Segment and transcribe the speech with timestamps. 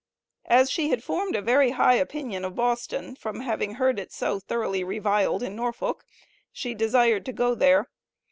[0.47, 4.39] As she had formed a very high opinion of Boston, from having heard it so
[4.39, 6.03] thoroughly reviled in Norfolk,
[6.51, 7.87] she desired to go there.